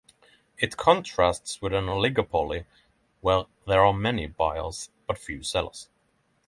It 0.57 0.77
contrasts 0.77 1.61
with 1.61 1.73
an 1.75 1.85
oligopoly, 1.87 2.65
where 3.19 3.43
there 3.67 3.85
are 3.85 3.93
many 3.93 4.25
buyers 4.25 4.89
but 5.05 5.19
few 5.19 5.43
sellers. 5.43 5.89